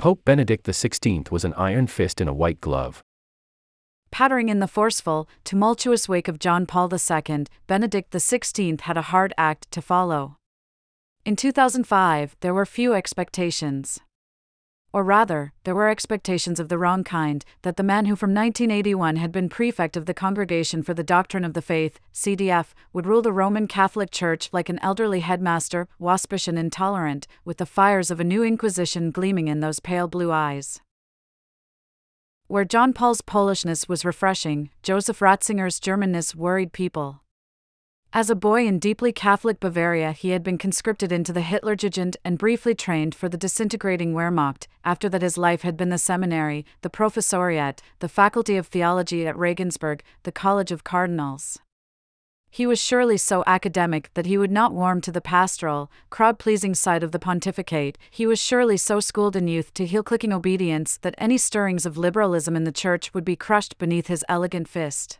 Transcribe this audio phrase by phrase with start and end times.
[0.00, 3.02] Pope Benedict XVI was an iron fist in a white glove.
[4.10, 9.34] Pattering in the forceful, tumultuous wake of John Paul II, Benedict XVI had a hard
[9.36, 10.38] act to follow.
[11.26, 14.00] In 2005, there were few expectations.
[14.92, 19.16] Or rather, there were expectations of the wrong kind that the man who from 1981
[19.16, 23.22] had been prefect of the Congregation for the Doctrine of the Faith, CDF, would rule
[23.22, 28.18] the Roman Catholic Church like an elderly headmaster, waspish and intolerant, with the fires of
[28.18, 30.80] a new Inquisition gleaming in those pale blue eyes.
[32.48, 37.22] Where John Paul's Polishness was refreshing, Joseph Ratzinger's Germanness worried people.
[38.12, 42.38] As a boy in deeply Catholic Bavaria, he had been conscripted into the Hitlerjugend and
[42.38, 44.66] briefly trained for the disintegrating Wehrmacht.
[44.84, 49.36] After that, his life had been the seminary, the professoriate, the faculty of theology at
[49.36, 51.60] Regensburg, the College of Cardinals.
[52.50, 56.74] He was surely so academic that he would not warm to the pastoral, crowd pleasing
[56.74, 57.96] side of the pontificate.
[58.10, 61.96] He was surely so schooled in youth to heel clicking obedience that any stirrings of
[61.96, 65.19] liberalism in the church would be crushed beneath his elegant fist.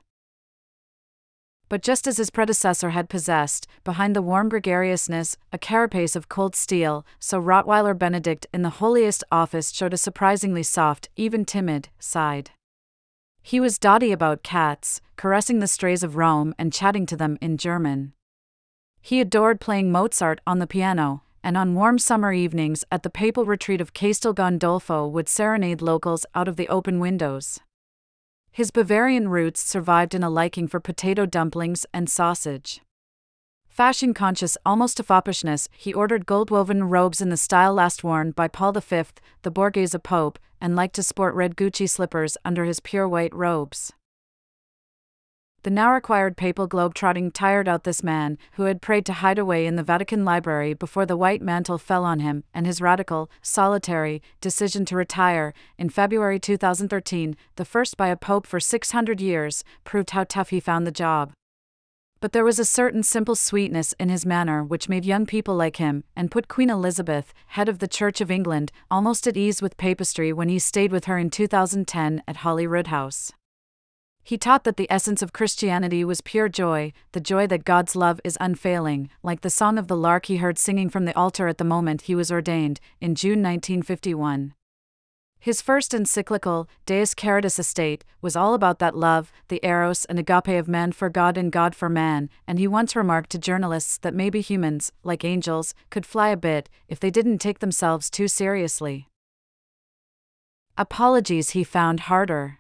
[1.71, 6.57] But just as his predecessor had possessed, behind the warm gregariousness, a carapace of cold
[6.57, 12.51] steel, so Rottweiler Benedict in the holiest office showed a surprisingly soft, even timid, side.
[13.41, 17.57] He was dotty about cats, caressing the strays of Rome and chatting to them in
[17.57, 18.15] German.
[19.01, 23.45] He adored playing Mozart on the piano, and on warm summer evenings at the papal
[23.45, 27.61] retreat of Castel Gandolfo would serenade locals out of the open windows.
[28.53, 32.81] His Bavarian roots survived in a liking for potato dumplings and sausage.
[33.69, 38.33] Fashion conscious almost to foppishness, he ordered gold woven robes in the style last worn
[38.33, 39.05] by Paul V,
[39.43, 43.93] the Borghese Pope, and liked to sport red Gucci slippers under his pure white robes.
[45.63, 49.67] The now required papal globe-trotting tired out this man, who had prayed to hide away
[49.67, 54.23] in the Vatican library before the white mantle fell on him, and his radical, solitary,
[54.41, 60.11] decision to retire, in February 2013, the first by a pope for 600 years, proved
[60.11, 61.33] how tough he found the job.
[62.21, 65.77] But there was a certain simple sweetness in his manner which made young people like
[65.77, 69.77] him, and put Queen Elizabeth, head of the Church of England, almost at ease with
[69.77, 73.33] papistry when he stayed with her in 2010 at Holyrood House.
[74.31, 78.21] He taught that the essence of Christianity was pure joy, the joy that God's love
[78.23, 81.59] is unfailing, like the song of the lark he heard singing from the altar at
[81.59, 84.55] the moment he was ordained, in June 1951.
[85.41, 90.61] His first encyclical, Deus Caritas Est, was all about that love, the eros and agape
[90.61, 94.15] of man for God and God for man, and he once remarked to journalists that
[94.15, 99.09] maybe humans, like angels, could fly a bit if they didn't take themselves too seriously.
[100.79, 102.60] Apologies he found harder.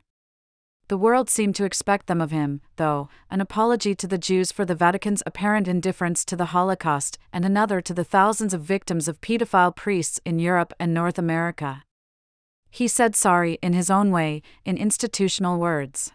[0.90, 4.64] The world seemed to expect them of him, though, an apology to the Jews for
[4.64, 9.20] the Vatican's apparent indifference to the Holocaust, and another to the thousands of victims of
[9.20, 11.84] pedophile priests in Europe and North America.
[12.70, 16.10] He said sorry in his own way, in institutional words.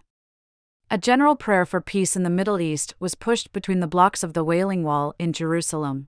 [0.91, 4.33] A general prayer for peace in the Middle East was pushed between the blocks of
[4.33, 6.07] the Wailing Wall in Jerusalem.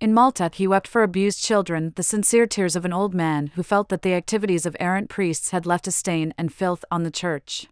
[0.00, 3.62] In Malta, he wept for abused children, the sincere tears of an old man who
[3.62, 7.10] felt that the activities of errant priests had left a stain and filth on the
[7.10, 7.68] church.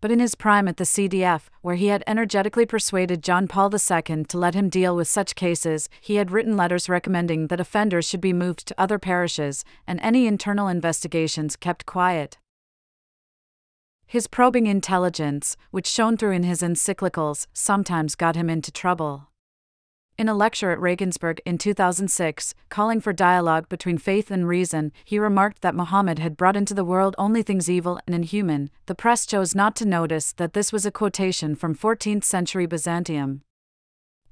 [0.00, 4.24] But in his prime at the CDF, where he had energetically persuaded John Paul II
[4.24, 8.22] to let him deal with such cases, he had written letters recommending that offenders should
[8.22, 12.38] be moved to other parishes, and any internal investigations kept quiet.
[14.06, 19.28] His probing intelligence, which shone through in his encyclicals, sometimes got him into trouble.
[20.16, 25.18] In a lecture at Regensburg in 2006, calling for dialogue between faith and reason, he
[25.18, 28.70] remarked that Muhammad had brought into the world only things evil and inhuman.
[28.86, 33.42] The press chose not to notice that this was a quotation from 14th century Byzantium.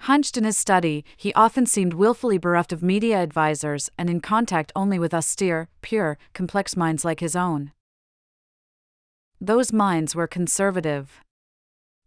[0.03, 4.71] Hunched in his study, he often seemed willfully bereft of media advisors and in contact
[4.77, 7.73] only with austere, pure, complex minds like his own.
[9.41, 11.25] Those minds were conservative.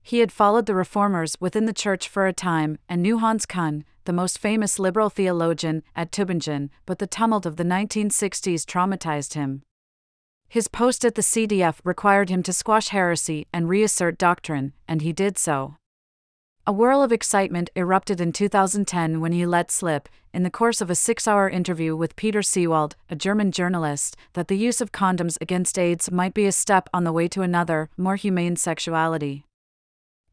[0.07, 3.85] He had followed the reformers within the church for a time and knew Hans Küng,
[4.03, 9.63] the most famous liberal theologian, at Tübingen, but the tumult of the 1960s traumatized him.
[10.47, 15.11] His post at the CDF required him to squash heresy and reassert doctrine, and he
[15.11, 15.77] did so.
[16.67, 20.91] A whirl of excitement erupted in 2010 when he let slip, in the course of
[20.91, 25.39] a six hour interview with Peter Seewald, a German journalist, that the use of condoms
[25.41, 29.45] against AIDS might be a step on the way to another, more humane sexuality.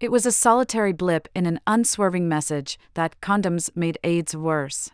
[0.02, 4.90] It was a solitary blip in an unswerving message that condoms made AIDS worse.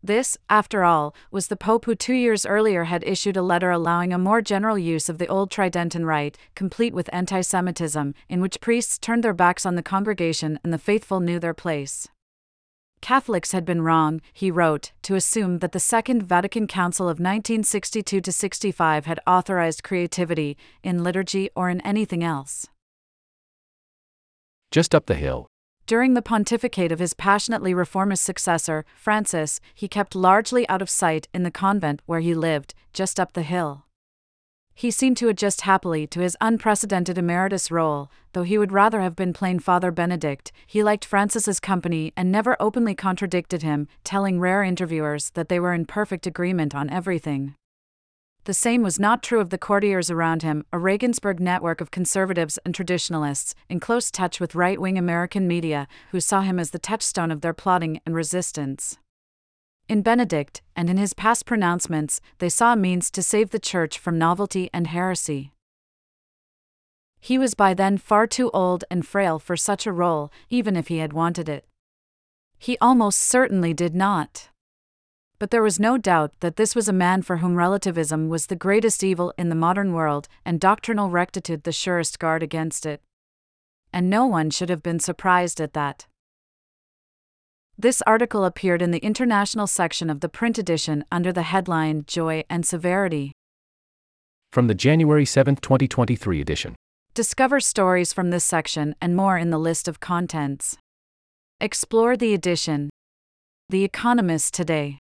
[0.00, 4.12] This, after all, was the Pope who two years earlier had issued a letter allowing
[4.12, 8.60] a more general use of the old Tridentine Rite, complete with anti Semitism, in which
[8.60, 12.06] priests turned their backs on the congregation and the faithful knew their place.
[13.00, 18.20] Catholics had been wrong, he wrote, to assume that the Second Vatican Council of 1962
[18.30, 22.68] 65 had authorized creativity, in liturgy or in anything else.
[24.72, 25.46] Just up the hill.
[25.86, 31.28] During the pontificate of his passionately reformist successor, Francis, he kept largely out of sight
[31.34, 33.84] in the convent where he lived, just up the hill.
[34.74, 39.14] He seemed to adjust happily to his unprecedented emeritus role, though he would rather have
[39.14, 40.50] been plain Father Benedict.
[40.66, 45.74] He liked Francis's company and never openly contradicted him, telling rare interviewers that they were
[45.74, 47.54] in perfect agreement on everything.
[48.44, 52.58] The same was not true of the courtiers around him, a Regensburg network of conservatives
[52.64, 56.80] and traditionalists, in close touch with right wing American media, who saw him as the
[56.80, 58.98] touchstone of their plotting and resistance.
[59.88, 63.96] In Benedict, and in his past pronouncements, they saw a means to save the Church
[63.96, 65.52] from novelty and heresy.
[67.20, 70.88] He was by then far too old and frail for such a role, even if
[70.88, 71.64] he had wanted it.
[72.58, 74.48] He almost certainly did not
[75.42, 78.54] but there was no doubt that this was a man for whom relativism was the
[78.54, 83.02] greatest evil in the modern world, and doctrinal rectitude the surest guard against it.
[83.92, 86.06] And no one should have been surprised at that.
[87.76, 92.44] This article appeared in the international section of the print edition under the headline Joy
[92.48, 93.32] and Severity.
[94.52, 96.76] From the January 7, 2023 edition.
[97.14, 100.76] Discover stories from this section and more in the list of contents.
[101.60, 102.90] Explore the edition.
[103.70, 105.01] The Economist Today.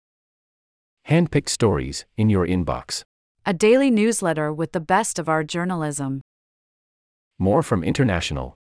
[1.12, 3.04] Handpicked stories in your inbox.
[3.46, 6.22] A daily newsletter with the best of our journalism.
[7.38, 8.56] More from International.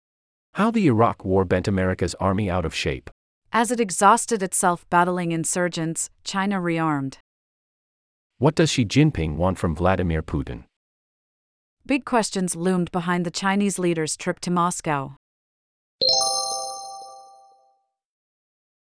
[0.56, 3.12] How the Iraq War bent America's army out of shape.
[3.54, 7.20] As it exhausted itself battling insurgents, China rearmed.
[8.40, 10.64] What does Xi Jinping want from Vladimir Putin?
[11.86, 15.18] Big questions loomed behind the Chinese leader's trip to Moscow.